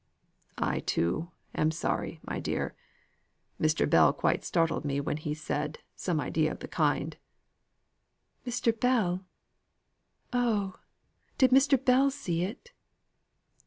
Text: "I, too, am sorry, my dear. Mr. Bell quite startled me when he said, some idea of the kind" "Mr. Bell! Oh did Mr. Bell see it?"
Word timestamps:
"I, 0.57 0.79
too, 0.79 1.29
am 1.53 1.69
sorry, 1.69 2.19
my 2.23 2.39
dear. 2.39 2.73
Mr. 3.61 3.87
Bell 3.87 4.11
quite 4.13 4.43
startled 4.43 4.83
me 4.83 4.99
when 4.99 5.17
he 5.17 5.35
said, 5.35 5.77
some 5.95 6.19
idea 6.19 6.51
of 6.51 6.57
the 6.57 6.67
kind" 6.67 7.17
"Mr. 8.47 8.73
Bell! 8.79 9.27
Oh 10.33 10.77
did 11.37 11.51
Mr. 11.51 11.77
Bell 11.85 12.09
see 12.09 12.41
it?" 12.41 12.71